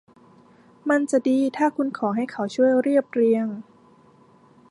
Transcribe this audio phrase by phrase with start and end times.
[0.89, 3.47] มันจะดีถ้าคุณขอให้เขาช่วยเรียบเรียง